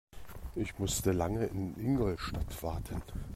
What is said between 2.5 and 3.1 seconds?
warten